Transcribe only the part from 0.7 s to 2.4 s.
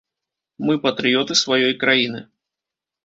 патрыёты сваёй краіны.